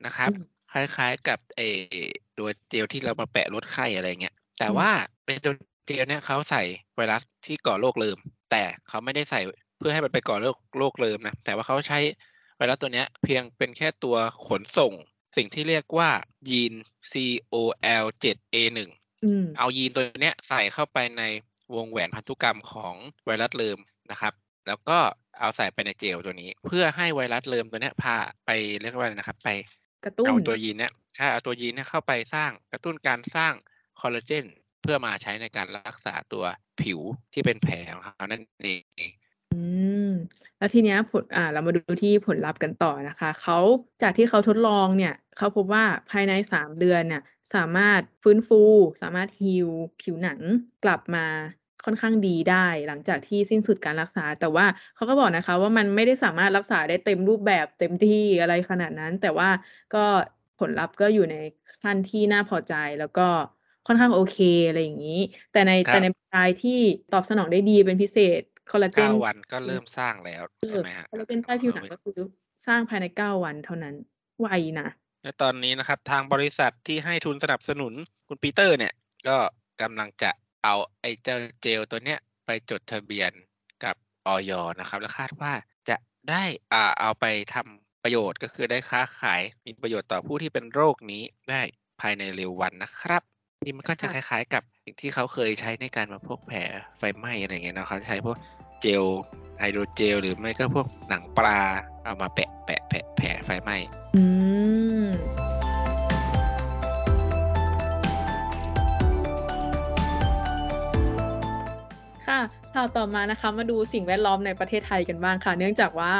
[0.05, 1.61] นะครับอืมคล้ายๆกับเอ
[1.93, 1.95] อ
[2.37, 4.89] ตัวเจลที่เรามาแปะลดไข้อะไรเงี้ยแต่อืมว่า
[5.25, 5.53] เป็นตัว
[5.87, 6.63] เจลเนี่ยเขาใส่
[6.95, 8.17] ไวรัสที่ก่อโรคเริม
[8.51, 9.41] แต่เขาไม่ได้ใส่
[9.77, 11.99] เพื่อให้มันไปก่อโรคโรคเริมนะ แต่ว่าเขาใช้
[12.57, 14.15] ไวรัสตัวเนี้ยเพียงเป็นแค่ตัว
[14.47, 14.93] ขนส่ง
[15.37, 16.09] สิ่งที่เรียกว่า
[16.49, 16.73] ยีน
[17.11, 18.79] COL7A1
[19.23, 21.23] อืมเอายีนตัวเนี้ยใส่เข้าไปใน
[21.75, 23.77] วงแหวนพันธุกรรมของไวรัสเริม
[24.11, 24.33] นะครับ
[24.67, 24.99] แล้วก็
[25.39, 28.49] เอาใส่ไปในเจลตัวนี้ เพื่อให้ไวรัสเริมตัวเนี้ยพาไป
[28.81, 29.49] เรียกว่าอะไรนะครับ ไป
[30.05, 33.53] กระตุ้นเอาตัวยีนเนี้ยใช่เอาตัวยีนเนี้ยเข้าไปสร้างกระตุ้นการสร้าง
[33.99, 34.45] คอลลาเจน
[34.81, 36.43] เพื่อมาใช้ในการรักษาตัว
[36.81, 36.99] ผิว
[37.33, 39.16] ที่เป็นแผลของเขานั่นเองอืม
[40.57, 43.57] แล้วทีเนี้ยผลอ่าเรามาดูที่ผลลัพธ์กันต่อนะคะเขา
[44.01, 47.21] จากที่เขาทดลองเนี่ยเขาพบว่าภายในสามเดือนเนี่ย
[47.55, 48.61] สามารถฟื้นฟู
[49.01, 49.67] สามารถฮีล
[50.01, 50.39] ผิวหนัง
[50.83, 51.25] กลับมา
[51.85, 54.65] ค่อนข้างดีได้หลังจากที่สิ้นสุดการรักษา แต่ว่า
[54.95, 59.49] เขาก็บอกนะคะ ว่ามันไม่ได้สามารถรักษาได้เต็มรูปแบบเต็มที่อะไรขนาดนั้น แต่ว่า
[59.95, 60.05] ก็
[60.59, 61.35] ผลลัพธ์ก็อยู่ใน
[61.81, 63.27] ขั้นที่น่าพอใจแล้วก็
[63.87, 65.19] ค่อนข้างโอเคอะไรอย่างนี้
[65.51, 66.79] แต่ในแต่ในรายที่
[67.13, 72.17] ตอบสนองได้ดีเป็นพิเศษ คอลลาเจเก้านวันก็เริ่มสร้างแล้วเอใช่อไหมฮะคอลลาเจนใต้ผิวหนังก็คือ
[72.67, 73.95] สร้างภายในเก้าวันเท่านั้น
[74.39, 74.47] ไว
[74.79, 74.87] นะ
[75.23, 77.93] และตอนนี้นะครับทางบริษัทที่ให้ทุนสนับสนุน
[78.27, 78.93] คุณปีเตอร์เนี่ย
[79.27, 79.37] ก็
[79.81, 80.31] กำลังจะ
[80.63, 83.31] เอาไอ้เจ้าเจลตัวเนี้ยไปจดทะเบียน
[83.83, 83.95] กับ
[84.27, 85.53] ออยนะครับ และคาดว่า
[85.89, 85.97] จะ
[86.29, 91.61] ได้อ่าเอาไปทำประโยชน์ก็คือได้ค้าขายมีประโยชน์ต่อผู้ที่เป็นโรคนี้ได้
[92.01, 93.23] ภายในเร็ววันนะครับ
[93.65, 96.59] นี่มันก็จะคค่ะล้ายๆกับสิ่งที่เขาเคยใช้ในการมาพวกแผล
[96.97, 98.37] ไฟไหม้อะไรเงี้ยเนาะเขาใช้พวก
[98.81, 99.03] เจล
[99.59, 101.59] ไฮโดรเจลหรือไม่ก็พวกหนังปลา
[102.03, 103.77] เอามาแปะแปะแปะแผลไฟไหม้
[104.15, 104.23] อื
[105.03, 105.07] ม
[112.27, 112.39] ค่ะ
[112.73, 116.11] ข่าวต่อมานะคะมาดูสิ่งแวดล้อมในประเทศไทยกันบ้างค่ะ เนื่องจากว่า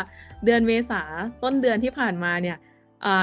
[0.45, 1.01] เดือนเมษา
[1.43, 2.57] ต้นเดือนที่ผ่านมาเนี่ย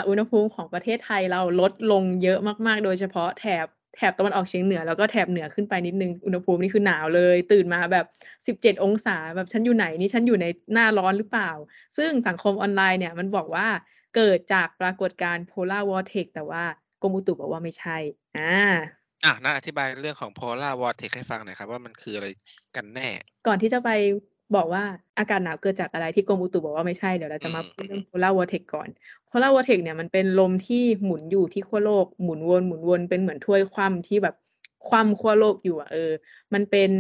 [0.08, 3.66] อุณหภูมิของประเทศไทยเราลดลงเยอะมาก ๆ โดยเฉพาะแถบ
[3.96, 8.06] แถบตะวันออกเฉียงเหนือแล้วก็แถบเหนือขึ้นไปนิดนึงอุณหภูมินี่คือหนาวเลย ตื่นมาแบบ
[8.46, 11.50] 17องศาแบบฉันอยู่ไหนนี่ฉันอยู่ในหน้าร้อนหรือเปล่า
[11.98, 13.66] ซึ่งสังคมออนไลน์เนี่ยมันบอกว่า
[14.16, 16.62] เกิดจากปรากฏการณ์ polar vortex แต่ว่า
[17.02, 17.96] กรมอุตุบอกว่าไม่ใช่
[18.38, 18.56] อ่า
[19.24, 22.26] อะน่าอธิบายเรื่องของ polar vortex ให้ฟังหน่อยครับว่ามันคืออะไร
[22.76, 23.08] กันแน่
[23.46, 23.90] ก่อนที่จะไป
[24.56, 24.84] บอกว่า
[25.18, 28.88] อากาศหนาวเกิดจากอะไรที่กรมอุตุบอกว่าไม่ใช่เดี๋ยวเราจะมาอืมพูดเรื่อง polar vortex ก่อน
[29.30, 34.34] polar vortex เนี่ยมันเป็นลมที่หมุนอยู่ที่ขั้วโลกหมุนวนหมุนวนเป็นเหมือนถ้วยคว่ำที่แบบ
[34.88, 36.10] คว่ำขั้วโลกอยู่อะเออ
[36.54, 36.90] มันเป็น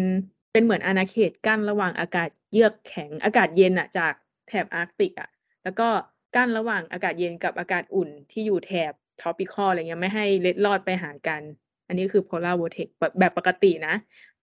[0.52, 4.12] เป็นเหมือนอาณาเขตกั้นระหว่างอากาศเยือกแข็งอากาศเย็นอะ จาก
[4.48, 5.28] แถบอาร์กติกอะ
[5.64, 5.88] แล้วก็
[6.36, 11.42] กั้นระหว่างอากาศเย็นกับอากาศอุ่นที่อยู่แถบ tropical อะไรเงี้ยไม่ให้เล็ดลอดไปหากัน
[11.88, 13.94] อันนี้คือ polar vortex แบบแบบปกตินะ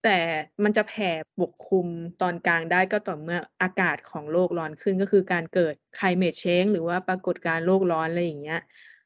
[0.04, 0.20] แต่
[0.64, 1.88] มันจะแผ่ปกคลุม
[2.22, 8.60] ตอนกลางได้ก็ต่อเมื่ออากาศของโลกร้อนขึ้น ก็คือการเกิด climate change หรือว่าปรากฏการณ์โลกร้อนอะไรอย่างเงี้ย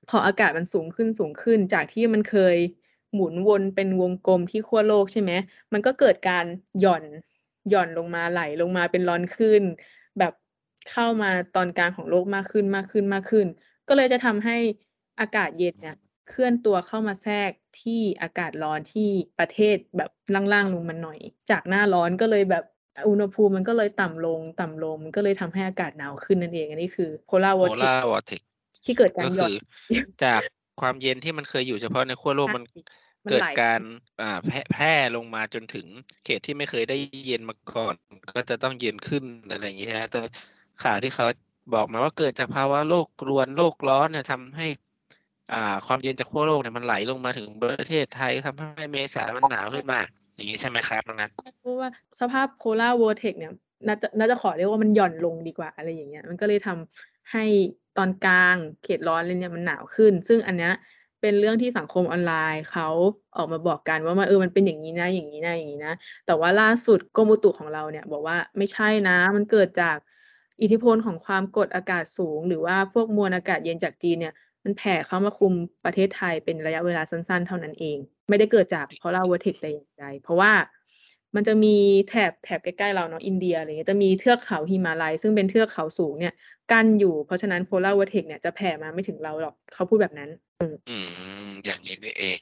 [0.09, 2.57] พออากาศมันสูงขึ้นสูงขึ้น จากที่มันเคย
[3.13, 5.31] หมุนวนเป็นวงกลมที่ขั้วโลกใช่ไหม
[5.73, 6.45] มันก็เกิดการ
[6.79, 7.03] หย่อน
[7.69, 9.61] หย่อนลงมาไหลลงมาเป็นร้อนขึ้น
[10.19, 10.33] แบบ
[10.91, 13.47] เข้ามาตอนกลางของโลกมากขึ้นมากขึ้นมากขึ้น
[13.87, 14.57] ก็เลยจะทำให้
[15.19, 15.95] อากาศเย็นเนี่ย
[16.29, 19.09] เคลื่อนตัวเข้ามาแทรกที่อากาศร้อนที่
[19.39, 20.09] ประเทศแบบ
[20.53, 22.63] ล่างๆลงมาหน่อย จากหน้าร้อนก็เลยแบบ
[23.07, 28.41] อุณหภูมิมันก็เลยต่ำลงต่ำลงมันก็เลยทำให้อากาศหนาวขึ้นนั่นเองอันนี้คือ polar vortex polar vortex
[28.85, 29.51] ที่เกิดการหย่อน
[30.23, 30.41] จาก
[30.81, 32.63] ความเย็นที่มันเคยอยู่เฉพาะในขั้วโลกมัน
[33.29, 33.81] เกิดการ
[34.71, 35.85] แพร่ลงมาจนถึง
[36.25, 37.95] เขตที่ไม่เคยได้เย็นมาก่อน
[38.33, 40.19] ก็จะต้องเย็นขึ้นอะไรอย่างเงี้ยนะแต่
[40.83, 41.25] ข่าวที่เขา
[41.73, 44.67] บอกมาว่าเกิดจากภาวะโลกรวนโลกร้อนเนี่ยทำให้
[45.53, 49.99] อ่า ความเย็นจากขั้วโลกเนี่ยมันไหลลงมาถึงประเทศไทยทำให้เมษามันหนาวขึ้นมา
[50.35, 51.29] อย่างนี้ใช่ไหมครับน้องนัท
[51.61, 53.53] เพราะว่าสภาพ polar vortex เนี่ย
[53.87, 57.45] น่าจะน่าจะขอเรียกว่ามันหย่อนลงดีกว่าอะไรอย่างเงี้ย มันก็เลยทำให้
[57.97, 60.73] ตอนกลางเขตร้อนเลยเนี่ยมันหนาวขึ้น ซึ่งอันเนี้ย
[61.21, 62.87] เป็นเรื่องที่สังคมออนไลน์เขา
[63.37, 65.93] ออกมาบอกกันว่ามันเออมันเป็นอย่างนี้นะอย่างนี้นะอย่างนี้นะ
[66.25, 69.97] แต่ว่าล่าสุดกรมอุตุของเราเนี่ย บอกว่าไม่ใช่นะ มันเกิดจาก
[70.61, 74.33] อิทธิพลของความกดอากาศสูง หรือว่าพวกมวลอากาศเย็นจากจีนเนี่ย
[74.65, 75.53] มันแผ่เข้ามาคลุม
[75.85, 77.97] ประเทศไทยเป็นระยะเวลาสั้นๆ เท่านั้นเอง
[78.29, 80.51] ไม่ได้เกิดจาก polar vortex แต่อย่างใดเพราะว่า
[81.35, 81.75] มันจะมี
[82.09, 86.33] แถบแถบใกล้ๆเราเนาะอินเดียอะไรเงี้ยจะมีเทือกเขาหิมาลัย ซึ่งเป็นเทือกเขาสูงเนี่ย
[86.71, 90.29] กั้นอยู่เพราะฉะนั้น polar vortex เนี่ยจะแผ่มาไม่ถึงเราหรอกเขาพูดแบบนั้น
[90.89, 90.97] อื
[91.45, 92.37] มอย่างนี้นี่เอง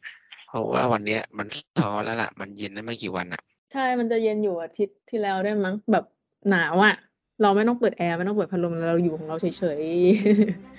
[0.48, 1.48] เพราะว่าวันเนี้ยมัน
[1.82, 3.42] ร้อนแล้วล่ะ มันเย็นได้ไม่กี่วันอะ
[3.74, 6.06] ใช่มันจะเย็นอยู่อาทิตย์ที่แล้วได้วยมั้งแบบ
[6.50, 6.96] หนาวอะ่ะ
[7.42, 10.73] เราไม่ต้องเปิดแอร์ไม่ต้องเปิดพัดลมเราอยู่ของเราเฉยๆ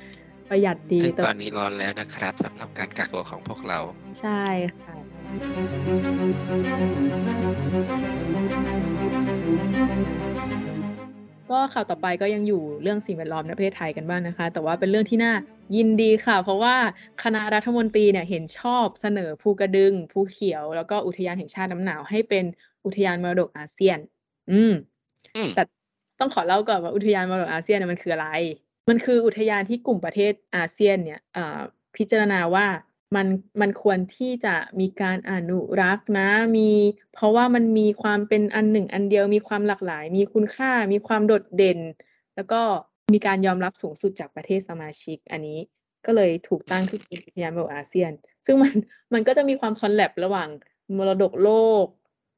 [0.50, 3.78] ประหยัดดีซึ่งแต่ตอนนี้ร้อนแล้วนะครับสำหรับการกักตัวของพวกเรา
[4.20, 4.44] ใช่
[4.84, 4.94] ค่ะ
[11.50, 15.32] ก็ข่าวต่อไปก็ยังอยู่เรื่องสิ่งแวดล้อมในประเทศไทยกันบ้างนะคะ แต่ว่าเป็นเรื่องที่น่า
[15.76, 16.76] ยินดีค่ะ เพราะว่า
[17.22, 22.44] คณะรัฐมนตรีเนี่ยเห็นชอบเสนอภูกระดึงภูเขียว แล้วก็อุทยานแห่งชาติน้ำหนาวให้เป็น
[22.84, 23.98] อุทยานมรดกอาเซียน
[24.52, 24.72] อืม
[25.36, 25.62] อืมแต่
[26.20, 28.28] ต้องขอเล่าก่อนว่าอุทยานมรดกอาเซียนเนี่ยมันคืออะไร
[28.88, 31.20] มันคืออุทยานที่กลุ่มประเทศอาเซียนเนี่ย
[31.96, 32.66] พิจารณาว่า
[33.16, 33.26] มัน
[33.60, 36.70] มันควรที่จะมีการอนุรักษ์นะมี
[37.14, 41.78] เพราะว่ามันมีความเป็นอันหนึ่งอันเดียวมีความหลากหลาย มีคุณค่ามีความโดดเด่น
[42.36, 42.60] แล้วก็
[43.12, 45.58] มีการยอมรับสูงสุดจากประเทศสมาชิกอันนี้
[46.06, 48.12] ก็เลยถูกตั้งขึ้นเป็นอุทยานมรดกอาเซียน
[48.46, 48.72] ซึ่งมัน
[49.14, 50.48] มันก็จะมีความคอลแลบระหว่าง
[50.96, 51.50] มรดกโล
[51.84, 51.86] ก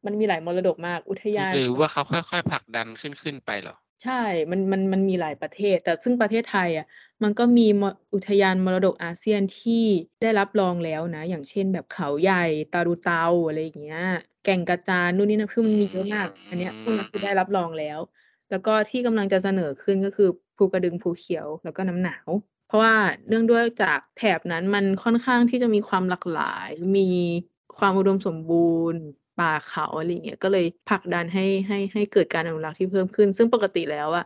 [0.07, 4.13] มันมีหลายมรดกมากอุทยานหรือว่าเขาค่อยๆผลักดันขึ้นขึ้นไปหรอ ใช่
[4.51, 6.87] มัน มัน มันมีหลายประเทศ แต่ซึ่งประเทศไทยอะ
[7.23, 7.83] มันก็มี ม
[8.15, 9.85] อุทยานมรดกอาเซียนที่
[10.21, 12.37] ได้รับรองแล้วนะ อย่างเช่น แบบเขาใหญ่
[12.71, 14.01] ตารูเตา อะไรอย่างเงี้ย
[14.43, 17.99] แก่งกระจาน นู่นนี่นะคือมันมีเยอะมาก อันเนี้ย พวกนั้นคือได้รับรองแล้ว
[18.51, 22.29] แล้วก็ที่กำลังจะเสนอขึ้น ก็คือภูกระดึง ภูเขียว แล้วก็น้ำหนาว
[22.67, 22.95] เพราะว่า
[23.29, 27.09] เนื่องด้วยจากแถบนั้นมันค่อนข้างที่จะมีความหลากหลาย มี
[27.79, 29.03] ความอุดมสมบูรณ์
[29.39, 34.25] ป่าเขาอะไรเงี้ยก็เลยผลักดันให้ให้ให้เกิดการอนุรักษ์ที่เพิ่มขึ้น ซึ่งปกติแล้วอะ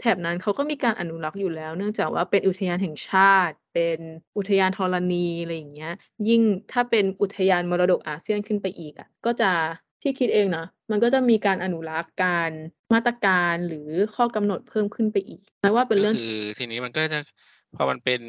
[0.00, 3.98] แถบนั้นเขาก็มีการอนุรักษ์อยู่แล้ว เนื่องจากว่าเป็นอุทยานแห่งชาติ เป็น
[4.36, 5.92] อุทยานธรณีอะไรอย่างเงี้ย
[6.28, 9.50] ยิ่งถ้าเป็นอุทยานมรดกอาเซียนขึ้นไปอีกอะก็จะ
[10.02, 12.50] ที่คิดเองนะมันก็จะมีการอนุรักษ์การ
[12.94, 17.18] มาตรการหรือข้อกำหนดเพิ่มขึ้นไปอีกแม้ว่าเป็นเรื่องคือทีนี้มันก็จะ
[17.76, 18.22] พอมันเป็น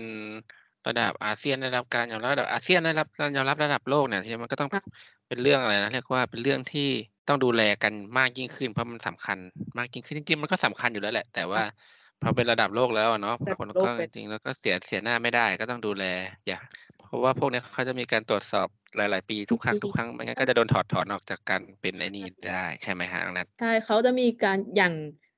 [0.87, 6.87] ระดับอาเซียนได้รับการยอมรับระดับอาเซียนได้รับการยอมรับระดับโลกเนี่ยทีนี้มันก็ต้องค่ะเป็นเรื่องอะไรนะเรียกว่าเป็นเรื่องที่
[7.27, 9.37] ต้องดูแลกันมากยิ่งขึ้นเพราะมันสำคัญ
[9.77, 11.61] มากยิ่งขึ้นจริงๆมันก็สำคัญอยู่แล้วแหละ แต่ว่า
[12.21, 16.03] พอเป็นระดับโลกแล้วอะเนาะระดับคนโลกก็เป็จนริงๆแล้วก็เสียเสียหน้าไม่ได้ก็ต้องดูแล
[16.47, 16.57] อย่า
[17.05, 24.93] เพราะว่าพวกเนี้ยเขาจะมีการตรวจสอบหลาย ๆ ปีทุกครั้งทุกครั้งไม่งั้นก็จะโดนถอดถอนออกจากการเป็นไอ้นี่ได้ใช่ไหมฮะน้องนัทใช่เขาจะมีการอย่าง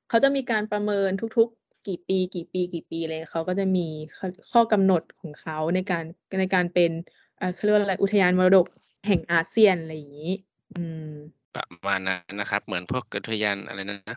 [0.08, 6.03] เขาจะมีการประเมินทุกๆ กี่ปีกี่ปีกี่ปีเลยเขาก็จะมีข้อข้อกำหนดของเขาในการ
[6.39, 6.91] ในการเป็น
[7.37, 8.65] เอ่อเขาเรียกว่าอะไรอุทยานมรดก
[9.07, 10.33] แห่งอาเซียนอะไรอย่างนี้
[10.73, 11.11] อืม
[11.55, 14.15] ประมาณนั้นนะครับ เหมือนพวกอุทยานอะไรนะ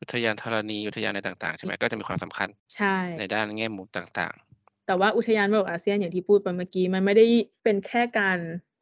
[0.00, 4.34] อุทยานธรณีอุทยานอะไรต่างๆใช่ไหมก็จะมีความสำคัญใช่ในด้านแง่มุมต่าง
[4.86, 7.26] แต่ว่าอุทยานมรดกอาเซียนอย่างที่พูดไปเมื่อกี้มันไม่ได้
[7.64, 8.38] เป็นแค่การ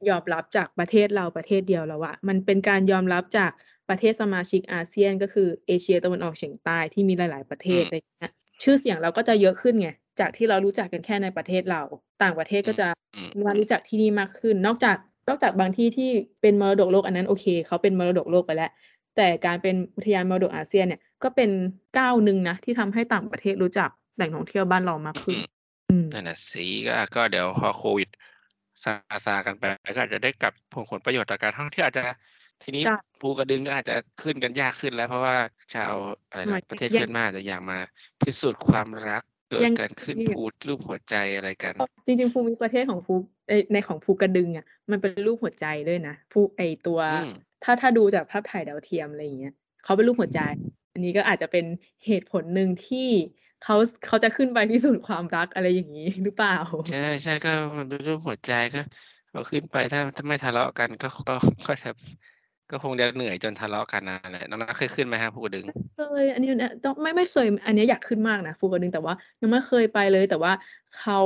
[0.08, 3.50] ยอมรับจากประเทศเราประเทศเดียวแล้วอะมันเป็นการยอมรับจาก
[3.88, 9.88] ประเทศสมาชิกอาเซียนก็คือเอเชียตะวันออกเฉียงใต้ที่มีหลาย ๆ ประเทศอะไรเงี้ยชื่อเสียงเราก็จะเยอะขึ้นไง
[10.20, 11.82] จากที่เรารู้จักกันแค่ในประเทศเรา
[12.22, 12.86] ต่างประเทศก็จะ
[13.44, 14.96] มารู้จักที่นี่มากขึ้น นอกจาก
[15.28, 16.10] นอกจากบางที่ที่
[16.42, 18.70] เป็นมรดกโลกอันนั้นโอเคเขาเป็นมรดกโลกไปแล้ว
[19.16, 21.50] แต่การเป็นอุทยานมรดกอาเซียนเนี่ยก็เป็น
[21.98, 25.38] ก้าวหนึ่งนะที่ทำให้ต่างประเทศรู้จักแหล่งท่องเที่ยวบ้านเรามากขึ้น
[26.12, 28.08] นั่นแหะสิก็ก็เดี๋ยวพอโควิด
[28.84, 28.92] ซา
[29.26, 32.04] ซากันไปก็อาจจะได้กลับผลผลประโยชน์จากการท่องเที่ยวอาจจะ
[32.62, 32.82] ทีนี้
[33.20, 35.36] ภูกระดึงก็อาจจะขึ้นกันยากขึ้นแล้ว เพราะว่า
[35.74, 35.92] ชาว
[36.28, 37.78] อะไรนะประเทศเพื่อนบ้านจะอยากมา
[38.22, 41.74] พิสูจน์ความรักเกิดการขึ้นภูรูปหัวใจอะไรกัน
[42.06, 43.14] จริงๆภูมิประเทศของภู
[43.72, 47.00] ในของภูกระดึงอะมันเป็นรูปหัวใจด้วยนะภูไอตัว
[47.64, 50.40] ถ้าถ้าดูจากภาพถ่ายดาวเทียมอะไรอย่างเงี้ยเขาเป็นรูปหัวใจ
[50.92, 51.64] อันนี้ก็อาจจะเป็น
[52.06, 53.08] เหตุผลหนึ่งที่
[53.64, 56.56] เขาเขาจะขึ้นไปพิสูจน์ความรักอะไรอย่างนี้หรือเปล่า
[56.90, 58.80] ใช่ใช่ก็มันเป็นรูปหัวใจก็
[59.32, 61.34] เราขึ้นไปถ้าถ้าไม่ทะเลาะกันก็ก็
[61.66, 61.90] ก็จะ
[62.70, 65.64] ก็คงจะเหนื่อยจนทะเลาะกันนั่นแหละ น้องนัเคยขึ้นไหมฮะภูกระดึง
[65.96, 70.52] เคยอันนี้เนี่ยต้องไม่ไม่เคย อันนี้อยากขึ้นมากนะภูกระดึงแต่ว่า ยังไม่เคยไปเลย แต่ว่า
[70.98, 71.20] เขา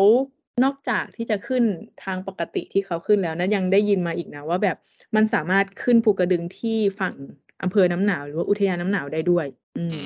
[0.65, 1.63] นอกจากที่จะขึ้น
[2.05, 4.77] ทางปกติที่เขาขึ้นแล้วนะยังได้ยินมาอีกนะว่าแบบ
[5.17, 7.15] มันสามารถขึ้นภูกระดึงที่ฝั่ง
[7.63, 9.47] อำเภอน้ำหนาวหรือว่าอุทยานน้ำหนาวได้ด้วย
[9.77, 10.01] อืม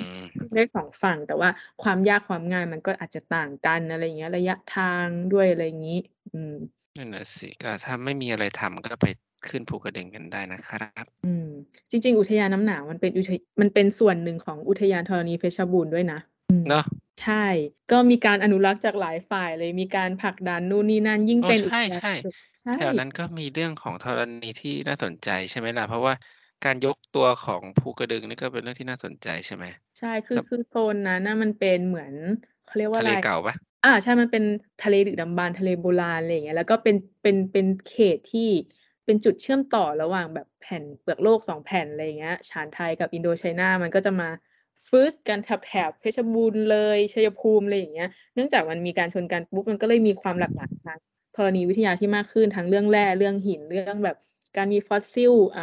[0.55, 1.49] ได้สองฝั่งแต่ว่า
[1.83, 5.99] ความยากความง่ายมันก็อาจจะต่างกันอะไรอย่างเงี้ย ระยะทางด้วยอะไรอย่างนี้
[6.33, 6.55] อืม
[6.98, 9.07] นั่นแหละสิ ก็ถ้าไม่มีอะไรทำ ก็ไป
[9.48, 11.48] ขึ้นภูกระดึงกันได้นะครับ อืม
[11.90, 16.18] จริง ๆ อุทยานน้ำหนาวมันเป็นอุทยมันเป็นส่วนหนึ่งของอุทยานธรณีเพชรบูรณ์ด้วยนะ
[16.68, 16.85] เนาะ
[17.22, 17.46] ใช่
[17.92, 22.12] ก็มีการอนุรักษ์จากหลายฝ่ายเลย มีการผลักดันนู่นนี่นั่น ยิ่งเป็นใช่ใช่
[22.78, 26.14] แถวนั้นก็มีเรื่องของธรณีที่น่าสนใจใช่ไหมล่ะ เพราะว่า
[26.64, 29.64] การยกตัวของภูกระดึงนี่ก็เป็นเรื่องที่น่าสนใจใช่ไหม
[29.98, 32.12] ใช่ คือคือโซนนั้นน่ะมันเป็นเหมือน
[32.66, 34.45] เขาเรียกว่าอะทะเลเก่าปะ อ่า ใช่ มันเป็น
[34.83, 38.49] ทะเลดึกดำบรรพ์ ทะเลโบราณ อะไรอย่างเงี้ย แล้วก็เป็น เป็น เป็นเขตที่
[39.05, 44.29] เป็นจุดเชื่อมต่อระหว่างแบบแผ่นเปลือกโลกสองแผ่น อะไรอย่างเงี้ยฉานไทยกับอินโดไชน่า มันก็จะมา
[44.88, 50.99] ฟื้สกันแถบแถบเพชรบูรณ์ เลย ชัยภูมิ อะไรอย่างเงี้ย เนื่องจากมันมีการชนกันปุ๊บ มันก็เลยมีความหลากหลายทาง
[51.35, 54.16] ธรณีวิทยาที่มากขึ้น ทั้งเรื่องแร่ เรื่องหิน เรื่องแบบ
[54.57, 55.62] การมีฟอสซิล อ่า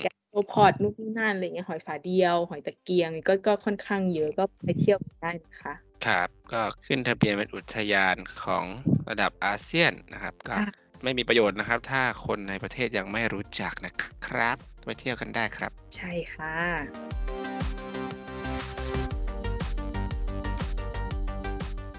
[0.00, 5.72] brachiopod นู่นนี่นั่น อะไรเงี้ย หอยฝาเดียว หอยตะเกียง ก็ ก็ค่อนข้างเยอะ ก็ไปเที่ยวได้นะคะ
[6.06, 8.64] ครับ ก็ขึ้นทะเบียนเป็นอุทยานของ
[9.08, 10.54] ระดับอาเซียนนะครับ ก็
[11.02, 13.92] ไม่มีประโยชน์นะครับ ถ้าคนในประเทศยังไม่รู้จักนะ
[14.26, 16.56] ครับไปเที่ยวกันได้ครับ ใช่ค่ะ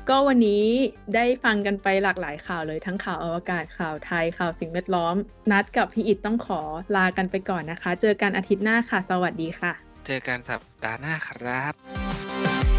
[0.10, 0.66] ก็วันนี้
[1.16, 5.16] ได้ฟังกันไปหลากหลายข่าวเลยทั้งข่าวอวกาศข่าวไทยข่าวสิ่งแวดล้อม
[5.52, 6.62] นัดกับพี่อิดต้องขอ
[6.96, 9.72] ลากันไปก่อนนะคะ เจอกันอาทิตย์หน้าค่ะ สวัสดีค่ะ
[10.06, 12.70] เจอกันสัปดาห์หน้าครับ